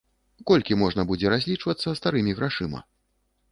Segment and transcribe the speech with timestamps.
[0.51, 2.79] Колькі можна будзе разлічвацца старымі грашыма?